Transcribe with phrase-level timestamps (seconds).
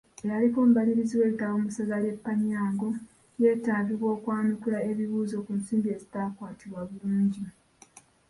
[0.23, 2.89] Eyaliko omubalirizi w'ebitabo mu ssaza ly'e Panyango
[3.41, 7.43] yeetaagibwa okwanukula ebibuuzo ku nsimbi ezitaakwatibwa bulungi.